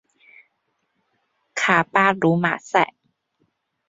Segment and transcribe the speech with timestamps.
[1.53, 2.95] 卡巴卢马塞。